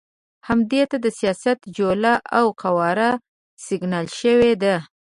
[0.47, 3.11] همدې ته د سیاست جوله او قواره
[3.65, 4.75] سکڼل شوې ده.